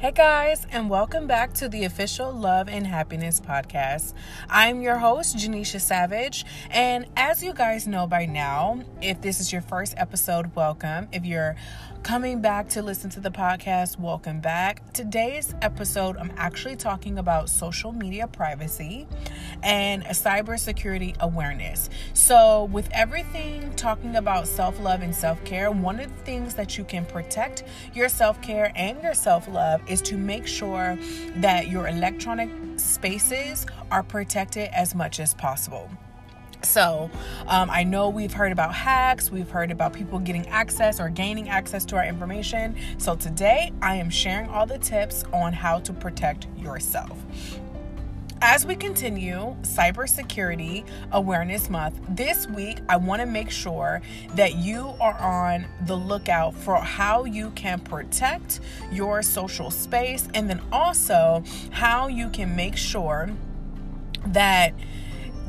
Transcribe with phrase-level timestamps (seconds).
[0.00, 4.14] Hey guys, and welcome back to the official Love and Happiness podcast.
[4.48, 9.52] I'm your host, Jainishia Savage, and as you guys know by now, if this is
[9.52, 11.08] your first episode, welcome.
[11.12, 11.54] If you're
[12.02, 14.90] coming back to listen to the podcast, welcome back.
[14.94, 19.06] Today's episode, I'm actually talking about social media privacy
[19.62, 21.90] and cybersecurity awareness.
[22.14, 26.78] So, with everything talking about self love and self care, one of the things that
[26.78, 30.96] you can protect your self care and your self love is to make sure
[31.36, 35.90] that your electronic spaces are protected as much as possible.
[36.62, 37.10] So,
[37.46, 41.48] um, I know we've heard about hacks, we've heard about people getting access or gaining
[41.48, 42.76] access to our information.
[42.98, 47.18] So, today I am sharing all the tips on how to protect yourself.
[48.42, 54.00] As we continue Cybersecurity Awareness Month, this week I want to make sure
[54.34, 60.48] that you are on the lookout for how you can protect your social space and
[60.48, 63.28] then also how you can make sure
[64.28, 64.72] that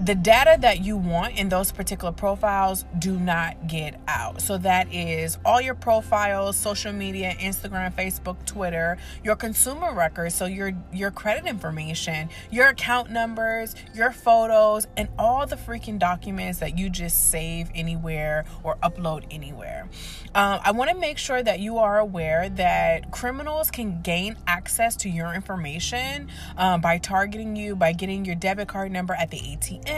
[0.03, 4.41] the data that you want in those particular profiles do not get out.
[4.41, 10.47] So that is all your profiles, social media, Instagram, Facebook, Twitter, your consumer records, so
[10.47, 16.79] your your credit information, your account numbers, your photos, and all the freaking documents that
[16.79, 19.87] you just save anywhere or upload anywhere.
[20.33, 24.95] Um, I want to make sure that you are aware that criminals can gain access
[24.97, 29.37] to your information um, by targeting you, by getting your debit card number at the
[29.37, 29.90] ATM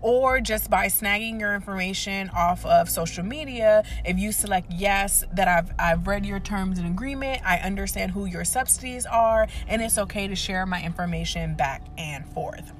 [0.00, 3.84] or just by snagging your information off of social media.
[4.04, 8.26] If you select yes, that I've I've read your terms and agreement, I understand who
[8.26, 12.72] your subsidies are, and it's okay to share my information back and forth.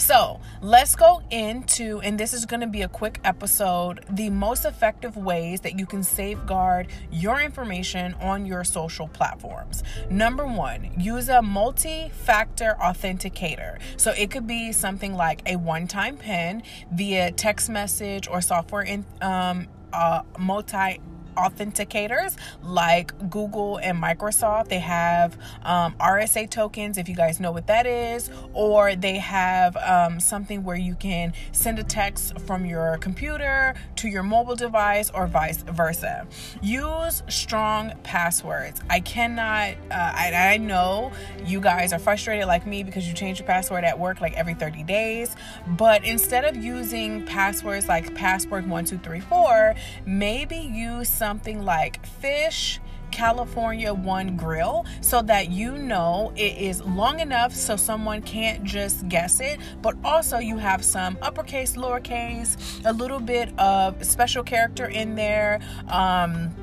[0.00, 4.64] So let's go into, and this is going to be a quick episode, the most
[4.64, 9.82] effective ways that you can safeguard your information on your social platforms.
[10.08, 13.78] Number one, use a multi factor authenticator.
[13.98, 18.82] So it could be something like a one time PIN via text message or software
[18.82, 20.98] in, um, uh, multi
[21.36, 24.68] authenticators like Google and Microsoft.
[24.68, 29.76] They have um, RSA tokens, if you guys know what that is, or they have
[29.76, 35.10] um, something where you can send a text from your computer to your mobile device
[35.10, 36.26] or vice versa.
[36.62, 38.80] Use strong passwords.
[38.88, 41.12] I cannot, uh, I, I know
[41.44, 44.54] you guys are frustrated like me because you change your password at work like every
[44.54, 45.36] 30 days,
[45.66, 49.76] but instead of using passwords like password1234,
[50.06, 57.20] maybe use something like fish California One Grill so that you know it is long
[57.20, 62.92] enough so someone can't just guess it, but also you have some uppercase, lowercase, a
[62.94, 65.60] little bit of special character in there.
[65.88, 66.54] Um,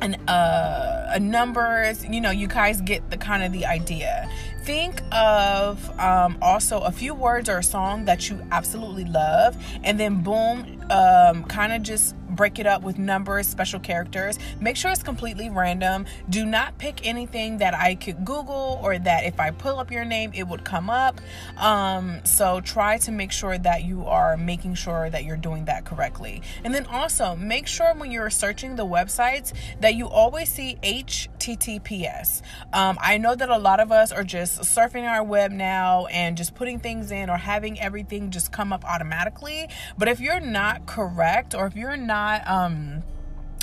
[0.00, 4.28] and uh, a numbers you know you guys get the kind of the idea
[4.64, 9.98] think of um, also a few words or a song that you absolutely love and
[10.00, 14.38] then boom um, kind of just break it up with numbers, special characters.
[14.60, 16.06] Make sure it's completely random.
[16.28, 20.04] Do not pick anything that I could Google or that if I pull up your
[20.04, 21.20] name, it would come up.
[21.56, 25.84] Um, so try to make sure that you are making sure that you're doing that
[25.84, 26.42] correctly.
[26.64, 32.42] And then also make sure when you're searching the websites that you always see HTTPS.
[32.72, 36.36] Um, I know that a lot of us are just surfing our web now and
[36.36, 39.68] just putting things in or having everything just come up automatically.
[39.96, 43.02] But if you're not correct or if you're not not um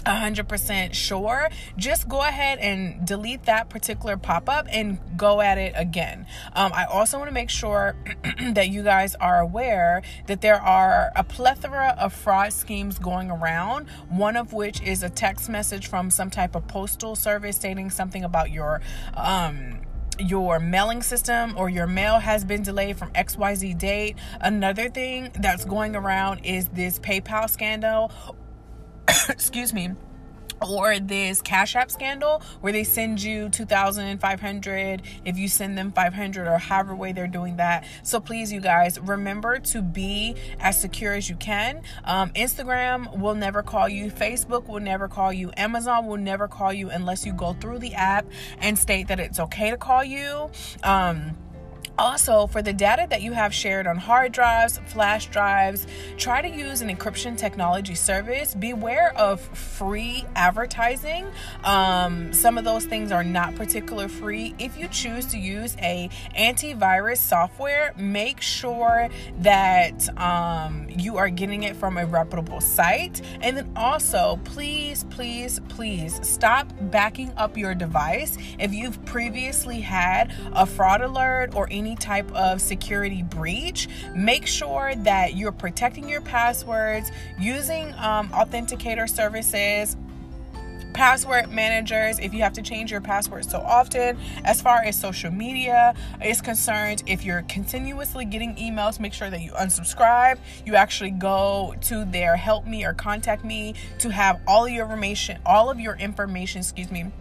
[0.06, 5.74] 100% sure, just go ahead and delete that particular pop up and go at it
[5.76, 6.26] again.
[6.54, 7.96] Um, I also want to make sure
[8.54, 13.88] that you guys are aware that there are a plethora of fraud schemes going around,
[14.10, 18.24] one of which is a text message from some type of postal service stating something
[18.24, 18.82] about your.
[19.14, 19.82] Um,
[20.22, 24.16] your mailing system or your mail has been delayed from XYZ date.
[24.40, 28.12] Another thing that's going around is this PayPal scandal
[29.30, 29.92] excuse me
[30.68, 36.48] or this cash app scandal where they send you 2500 if you send them 500
[36.48, 37.86] or however way they're doing that.
[38.04, 41.82] So please you guys remember to be as secure as you can.
[42.04, 44.12] Um, instagram will never call you.
[44.12, 45.52] Facebook will never call you.
[45.58, 48.26] Amazon will never call you unless you go through the app
[48.60, 50.50] and state that it's okay to call you.
[50.84, 51.38] Um,
[51.98, 56.50] also, for the data that you have shared on hard drives, flash drives, try to
[56.50, 58.54] use an encryption technology service.
[58.56, 61.28] Beware of free advertising.
[61.64, 64.56] Um, some of those things are not particular free.
[64.60, 69.10] If you choose to use a antivirus software, make sure
[69.40, 73.22] that um, you are getting it from a reputable site.
[73.42, 80.34] And then also, please, please, please stop backing up your device if you've previously had
[80.54, 86.22] a fraud alert or any type of security breach, make sure that you're protecting your
[86.22, 89.98] passwords using um, authenticator services
[90.94, 94.18] password managers if you have to change your password so often.
[94.44, 99.42] As far as social media is concerned if you're continuously getting emails make sure that
[99.42, 100.38] you unsubscribe.
[100.66, 105.40] You actually go to their help me or contact me to have all your information
[105.46, 107.12] all of your information excuse me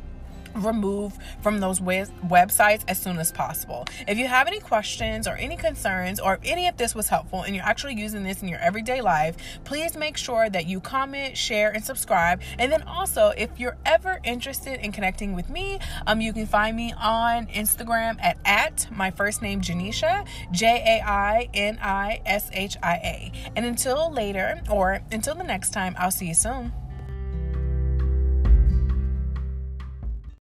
[0.54, 3.86] remove from those websites as soon as possible.
[4.06, 7.42] If you have any questions or any concerns or if any of this was helpful
[7.42, 11.36] and you're actually using this in your everyday life, please make sure that you comment,
[11.36, 12.40] share, and subscribe.
[12.58, 16.76] And then also, if you're ever interested in connecting with me, um, you can find
[16.76, 22.50] me on Instagram at, at my first name Jainishia, J A I N I S
[22.52, 23.32] H I A.
[23.56, 26.72] And until later or until the next time, I'll see you soon.